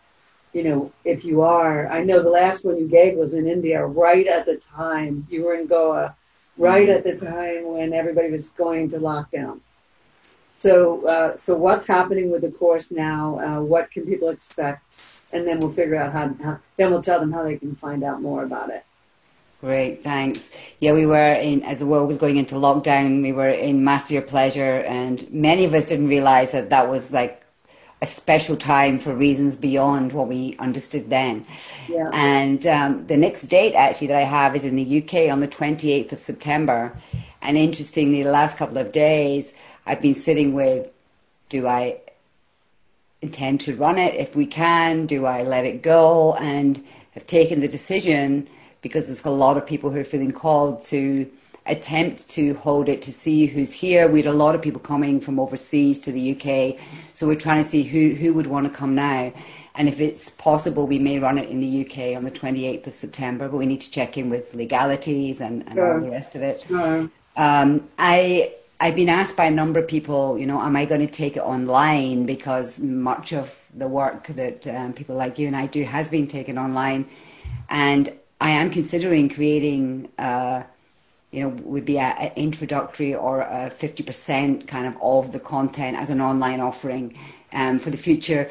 [0.52, 3.84] you know, if you are, I know the last one you gave was in India,
[3.84, 6.14] right at the time you were in Goa,
[6.58, 9.60] right at the time when everybody was going to lockdown.
[10.58, 13.40] So, uh, so what's happening with the course now?
[13.40, 15.14] Uh, what can people expect?
[15.32, 16.60] And then we'll figure out how, how.
[16.76, 18.84] Then we'll tell them how they can find out more about it.
[19.62, 20.50] Great, thanks.
[20.80, 24.14] Yeah, we were in, as the world was going into lockdown, we were in Master
[24.14, 27.44] Your Pleasure, and many of us didn't realize that that was like
[28.00, 31.46] a special time for reasons beyond what we understood then.
[31.88, 32.10] Yeah.
[32.12, 35.46] And um, the next date actually that I have is in the UK on the
[35.46, 36.96] 28th of September.
[37.40, 39.54] And interestingly, the last couple of days,
[39.86, 40.90] I've been sitting with
[41.50, 42.00] do I
[43.20, 45.06] intend to run it if we can?
[45.06, 46.34] Do I let it go?
[46.34, 48.48] And have taken the decision
[48.82, 51.30] because there's a lot of people who are feeling called to
[51.66, 54.08] attempt to hold it to see who's here.
[54.08, 56.80] We had a lot of people coming from overseas to the UK,
[57.14, 59.32] so we're trying to see who, who would want to come now.
[59.74, 62.94] And if it's possible, we may run it in the UK on the 28th of
[62.94, 65.94] September, but we need to check in with legalities and, and sure.
[65.94, 66.64] all the rest of it.
[66.66, 67.10] Sure.
[67.36, 71.00] Um, I, I've been asked by a number of people, you know, am I going
[71.00, 72.26] to take it online?
[72.26, 76.26] Because much of the work that um, people like you and I do has been
[76.26, 77.08] taken online.
[77.70, 80.64] And I am considering creating uh,
[81.30, 86.10] you know, would be an introductory or a 50% kind of of the content as
[86.10, 87.16] an online offering
[87.52, 88.50] um, for the future,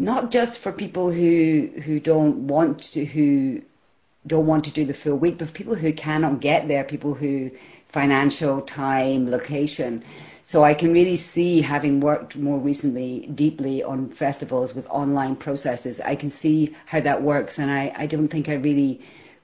[0.00, 3.62] not just for people who who don't want to, who
[4.26, 7.52] don't want to do the full week, but people who cannot get there, people who
[7.88, 10.02] financial time, location.
[10.42, 16.00] So I can really see, having worked more recently deeply on festivals with online processes,
[16.00, 17.60] I can see how that works.
[17.60, 19.00] And I, I don't think I really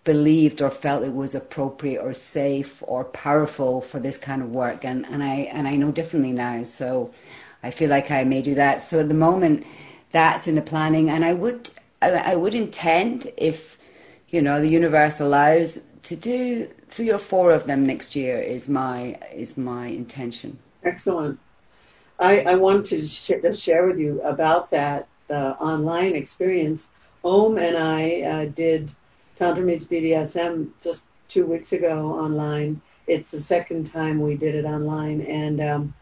[0.07, 4.85] believed or felt it was appropriate or safe or powerful for this kind of work.
[4.85, 6.65] And, and I and I know differently now.
[6.65, 7.13] So
[7.63, 8.83] I feel like I may do that.
[8.83, 9.67] So at the moment,
[10.13, 11.69] that's in the planning, and I would
[12.01, 13.79] I, would intend if
[14.29, 18.69] you know the universe allows to do three or four of them next year is
[18.69, 20.59] my is my intention.
[20.85, 21.39] Excellent.
[22.19, 26.89] I, I want to sh- just share with you about that the online experience.
[27.25, 28.95] Om and I uh, did
[29.37, 32.81] Tantra Meets BDSM just two weeks ago online.
[33.07, 35.95] It's the second time we did it online, and um,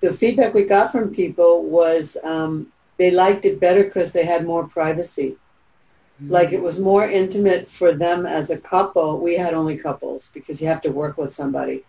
[0.00, 4.44] the feedback we got from people was um, they liked it better because they had
[4.44, 5.36] more privacy.
[6.20, 6.32] Mm-hmm.
[6.32, 9.20] Like it was more intimate for them as a couple.
[9.20, 11.84] We had only couples because you have to work with somebody.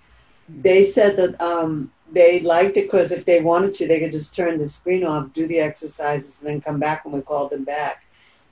[0.52, 0.62] Mm-hmm.
[0.62, 4.36] They said that um, they liked it because if they wanted to, they could just
[4.36, 7.64] turn the screen off, do the exercises, and then come back when we called them
[7.64, 8.04] back.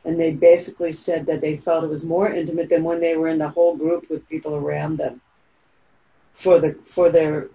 [0.05, 3.27] And they basically said that they felt it was more intimate than when they were
[3.27, 5.21] in the whole group with people around them
[6.33, 7.49] for the for their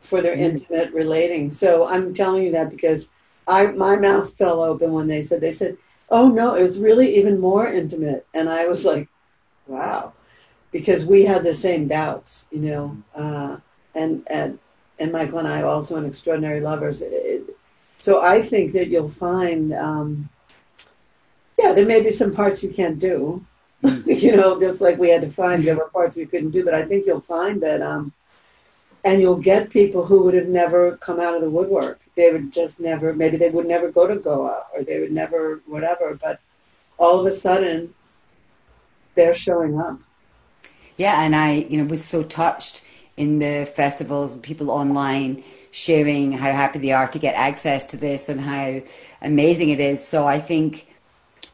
[0.00, 0.56] for their mm-hmm.
[0.56, 1.50] intimate relating.
[1.50, 3.08] So I'm telling you that because
[3.48, 5.76] I my mouth fell open when they said they said,
[6.10, 9.08] "Oh no, it was really even more intimate," and I was like,
[9.66, 10.12] "Wow,"
[10.70, 13.56] because we had the same doubts, you know, uh,
[13.94, 14.58] and and
[14.98, 17.02] and Michael and I also in Extraordinary Lovers.
[17.02, 17.56] It, it,
[17.98, 20.28] so I think that you'll find, um,
[21.62, 23.44] yeah, there may be some parts you can't do,
[23.82, 24.22] mm.
[24.22, 26.74] you know, just like we had to find there were parts we couldn't do, but
[26.74, 27.82] I think you'll find that.
[27.82, 28.12] Um,
[29.04, 32.00] and you'll get people who would have never come out of the woodwork.
[32.14, 35.60] They would just never, maybe they would never go to Goa or they would never,
[35.66, 36.40] whatever, but
[36.98, 37.92] all of a sudden
[39.14, 39.98] they're showing up.
[40.96, 42.84] Yeah, and I, you know, was so touched
[43.16, 48.28] in the festivals, people online sharing how happy they are to get access to this
[48.28, 48.82] and how
[49.20, 50.06] amazing it is.
[50.06, 50.86] So I think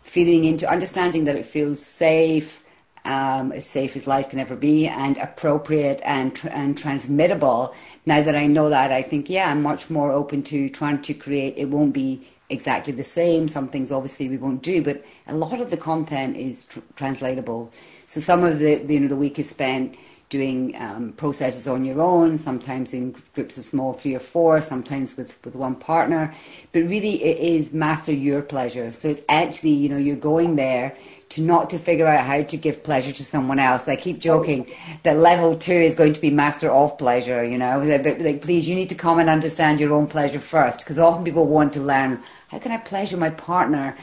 [0.08, 2.64] feeling into understanding that it feels safe
[3.04, 7.74] um, as safe as life can ever be and appropriate and, and transmittable.
[8.06, 11.14] Now that I know that, I think, yeah, I'm much more open to trying to
[11.14, 11.54] create.
[11.56, 13.48] It won't be exactly the same.
[13.48, 17.70] Some things obviously we won't do, but a lot of the content is tr- translatable.
[18.06, 19.96] So some of the, you know, the week is spent
[20.28, 25.16] doing um, processes on your own, sometimes in groups of small three or four, sometimes
[25.16, 26.34] with, with one partner.
[26.72, 28.92] But really, it is master your pleasure.
[28.92, 30.96] So it's actually, you know, you're going there
[31.30, 33.88] to not to figure out how to give pleasure to someone else.
[33.88, 34.70] I keep joking
[35.02, 38.68] that level two is going to be master of pleasure, you know, but like, please,
[38.68, 40.80] you need to come and understand your own pleasure first.
[40.80, 43.96] Because often people want to learn, how can I pleasure my partner?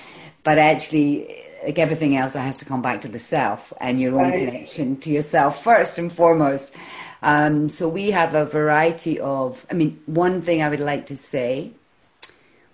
[0.44, 4.14] But actually, like everything else, it has to come back to the self and your
[4.14, 4.48] own right.
[4.48, 6.74] connection to yourself first and foremost.
[7.22, 11.18] Um, so we have a variety of, I mean, one thing I would like to
[11.18, 11.72] say,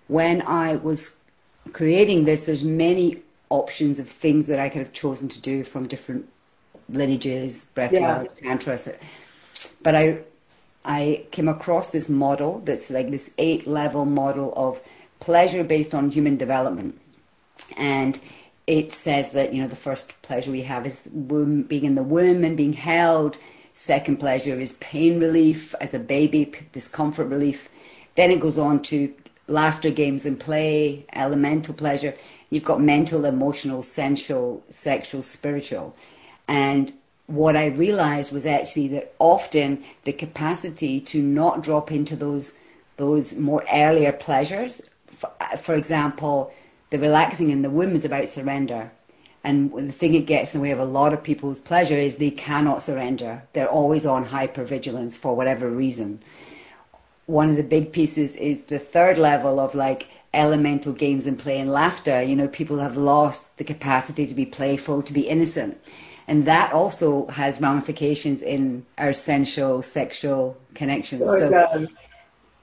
[0.08, 1.18] when I was
[1.72, 5.88] creating this, there's many options of things that I could have chosen to do from
[5.88, 6.28] different
[6.90, 8.50] lineages, breathwork, yeah.
[8.50, 8.78] tantra.
[9.82, 10.20] But I,
[10.84, 14.82] I came across this model that's like this eight level model of
[15.20, 17.00] pleasure based on human development.
[17.78, 18.20] And
[18.72, 22.04] it says that you know the first pleasure we have is womb, being in the
[22.04, 23.38] womb and being held.
[23.74, 27.68] Second pleasure is pain relief as a baby, discomfort relief.
[28.16, 29.14] Then it goes on to
[29.48, 32.16] laughter, games, and play, elemental pleasure.
[32.50, 35.94] You've got mental, emotional, sensual, sexual, spiritual.
[36.48, 36.94] And
[37.28, 42.58] what I realized was actually that often the capacity to not drop into those
[42.96, 46.54] those more earlier pleasures, for, for example,
[46.92, 48.92] the relaxing in the womb is about surrender.
[49.44, 52.18] And the thing it gets in the way of a lot of people's pleasure is
[52.18, 53.44] they cannot surrender.
[53.54, 56.22] They're always on hypervigilance for whatever reason.
[57.26, 61.60] One of the big pieces is the third level of like elemental games and play
[61.60, 62.22] and laughter.
[62.22, 65.82] You know, people have lost the capacity to be playful, to be innocent.
[66.28, 71.24] And that also has ramifications in our sensual, sexual connections.
[71.26, 71.88] Oh, so,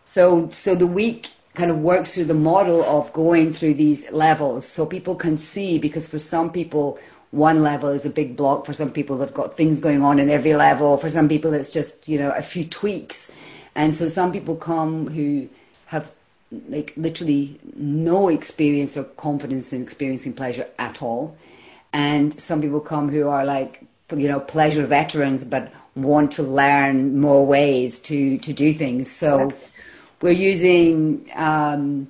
[0.07, 1.29] so, so the week
[1.59, 4.65] kind of works through the model of going through these levels.
[4.65, 7.00] So people can see because for some people
[7.33, 8.65] one level is a big block.
[8.65, 10.96] For some people they've got things going on in every level.
[10.96, 13.33] For some people it's just you know a few tweaks.
[13.75, 15.48] And so some people come who
[15.87, 16.09] have
[16.69, 21.37] like literally no experience or confidence in experiencing pleasure at all.
[21.92, 23.83] And some people come who are like
[24.17, 29.11] you know pleasure veterans but want to learn more ways to to do things.
[29.11, 29.52] So
[30.21, 32.08] we're using um,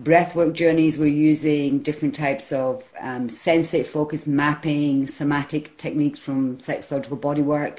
[0.00, 7.18] breathwork journeys, we're using different types of um, sensate focused mapping, somatic techniques from sexological
[7.18, 7.78] bodywork.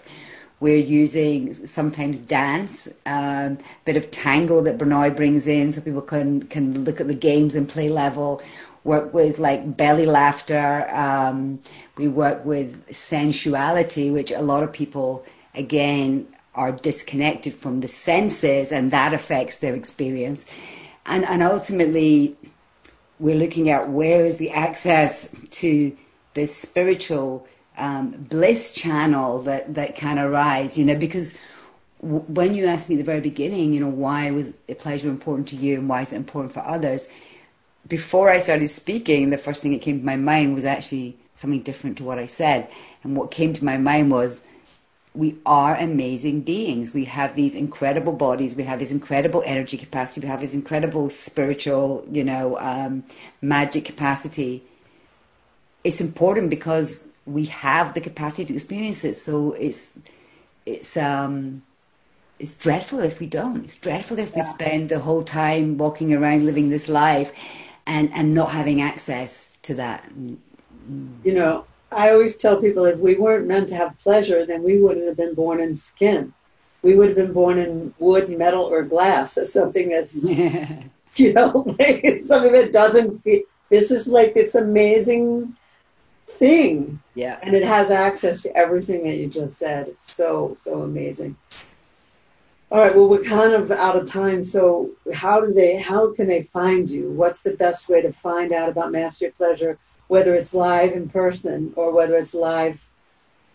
[0.61, 6.01] We're using sometimes dance, a um, bit of tango that Bernard brings in so people
[6.01, 8.41] can, can look at the games and play level.
[8.83, 10.89] Work with like belly laughter.
[10.93, 11.59] Um,
[11.95, 16.27] we work with sensuality, which a lot of people, again,
[16.59, 20.45] are disconnected from the senses and that affects their experience.
[21.05, 22.35] And, and ultimately,
[23.17, 25.95] we're looking at where is the access to
[26.33, 27.47] the spiritual
[27.77, 31.37] um, bliss channel that, that can arise, you know, because
[32.01, 35.55] when you asked me at the very beginning, you know, why was pleasure important to
[35.55, 37.07] you and why is it important for others?
[37.87, 41.63] Before I started speaking, the first thing that came to my mind was actually something
[41.63, 42.69] different to what I said.
[43.03, 44.43] And what came to my mind was
[45.13, 46.93] we are amazing beings.
[46.93, 48.55] We have these incredible bodies.
[48.55, 50.21] We have this incredible energy capacity.
[50.21, 53.03] We have this incredible spiritual, you know, um,
[53.41, 54.63] magic capacity.
[55.83, 59.15] It's important because we have the capacity to experience it.
[59.15, 59.89] So it's
[60.65, 61.63] it's um
[62.37, 63.63] it's dreadful if we don't.
[63.63, 67.31] It's dreadful if we spend the whole time walking around living this life
[67.85, 70.09] and and not having access to that.
[71.23, 74.81] You know, I always tell people if we weren't meant to have pleasure, then we
[74.81, 76.33] wouldn't have been born in skin.
[76.81, 80.23] We would have been born in wood, metal, or glass, or something that's,
[81.15, 83.41] you know, like something that doesn't feel.
[83.69, 85.55] This is like it's amazing
[86.25, 86.99] thing.
[87.15, 87.39] Yeah.
[87.41, 89.89] And it has access to everything that you just said.
[89.89, 91.35] It's so, so amazing.
[92.71, 94.45] All right, well, we're kind of out of time.
[94.45, 95.77] So, how do they?
[95.77, 97.09] How can they find you?
[97.09, 99.79] What's the best way to find out about Master Pleasure?
[100.09, 102.85] Whether it's live in person or whether it's live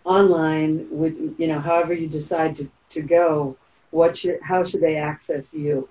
[0.04, 3.54] online with you know however you decide to, to go
[3.90, 5.88] what should, how should they access you?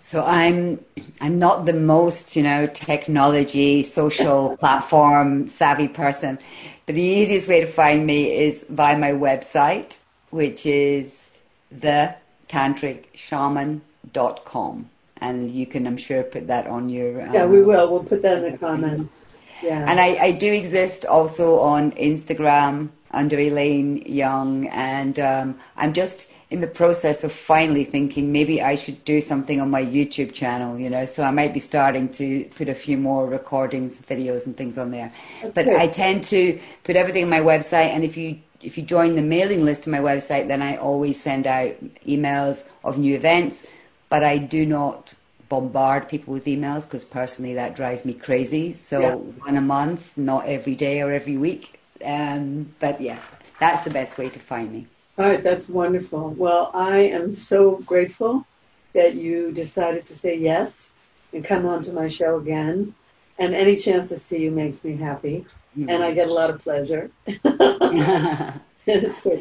[0.00, 0.84] So i'm
[1.20, 6.38] i'm not the most you know technology social platform savvy person
[6.86, 9.98] but the easiest way to find me is by my website
[10.30, 11.30] which is
[11.70, 12.14] the
[12.48, 17.22] tantricshaman.com and you can, I'm sure, put that on your.
[17.22, 17.90] Um, yeah, we will.
[17.90, 19.30] We'll put that in the comments.
[19.62, 19.84] Yeah.
[19.88, 26.30] And I, I do exist also on Instagram under Elaine Young, and um, I'm just
[26.50, 30.78] in the process of finally thinking maybe I should do something on my YouTube channel,
[30.78, 31.04] you know.
[31.04, 34.90] So I might be starting to put a few more recordings, videos, and things on
[34.90, 35.12] there.
[35.42, 38.82] That's but I tend to put everything on my website, and if you if you
[38.82, 41.74] join the mailing list on my website, then I always send out
[42.06, 43.66] emails of new events
[44.08, 45.14] but I do not
[45.48, 48.74] bombard people with emails because personally that drives me crazy.
[48.74, 49.14] So yeah.
[49.14, 51.80] one a month, not every day or every week.
[52.04, 53.20] Um, but yeah,
[53.60, 54.86] that's the best way to find me.
[55.16, 56.30] All right, that's wonderful.
[56.30, 58.44] Well, I am so grateful
[58.94, 60.94] that you decided to say yes
[61.32, 62.94] and come on to my show again.
[63.38, 65.44] And any chance to see you makes me happy,
[65.76, 65.90] mm-hmm.
[65.90, 67.10] and I get a lot of pleasure.
[67.26, 67.42] so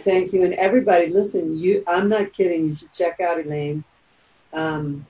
[0.04, 1.56] thank you, and everybody, listen.
[1.56, 2.70] You, I'm not kidding.
[2.70, 3.84] You should check out Elaine
[4.54, 5.06] um,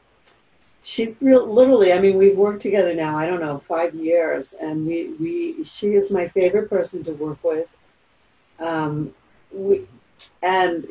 [0.82, 1.94] she's real, literally.
[1.94, 3.18] I mean, we've worked together now.
[3.18, 7.44] I don't know five years, and we we she is my favorite person to work
[7.44, 7.76] with.
[8.60, 9.14] Um,
[9.52, 9.88] we
[10.42, 10.88] and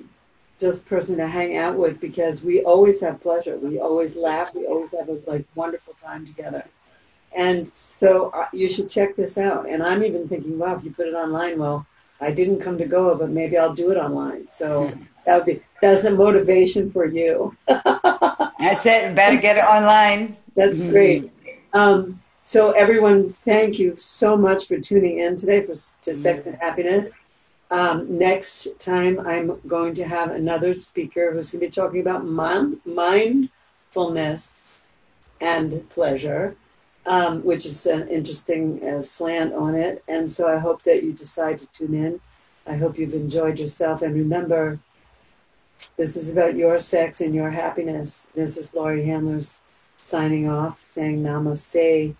[0.58, 3.56] just person to hang out with because we always have pleasure.
[3.56, 4.54] We always laugh.
[4.54, 6.64] We always have a like wonderful time together.
[7.34, 9.68] And so uh, you should check this out.
[9.68, 11.86] And I'm even thinking, wow, if you put it online, well,
[12.20, 14.48] I didn't come to Goa, but maybe I'll do it online.
[14.48, 14.92] So
[15.26, 17.56] that would be that's the motivation for you.
[18.62, 19.14] That's it.
[19.16, 20.36] Better get it online.
[20.54, 20.90] That's mm-hmm.
[20.92, 21.32] great.
[21.72, 26.54] Um, so everyone, thank you so much for tuning in today for to Sex and
[26.56, 27.10] Happiness.
[27.72, 32.24] Um, next time, I'm going to have another speaker who's going to be talking about
[32.24, 34.58] mind, mindfulness
[35.40, 36.54] and pleasure,
[37.06, 40.04] um, which is an interesting uh, slant on it.
[40.06, 42.20] And so I hope that you decide to tune in.
[42.68, 44.02] I hope you've enjoyed yourself.
[44.02, 44.78] And remember,
[45.96, 48.28] this is about your sex and your happiness.
[48.34, 49.62] This is Laurie Handlers
[50.02, 52.14] signing off, saying namaste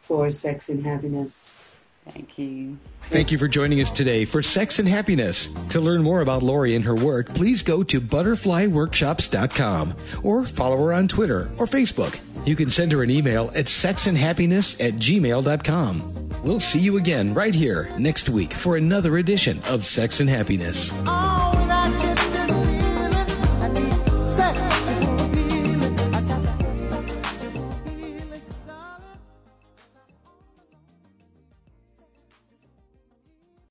[0.00, 1.70] for sex and happiness.
[2.08, 2.78] Thank you.
[3.00, 5.54] Thank you for joining us today for Sex and Happiness.
[5.70, 10.92] To learn more about Laurie and her work, please go to butterflyworkshops.com or follow her
[10.92, 12.20] on Twitter or Facebook.
[12.46, 16.42] You can send her an email at sexandhappiness at gmail.com.
[16.42, 20.92] We'll see you again right here next week for another edition of Sex and Happiness.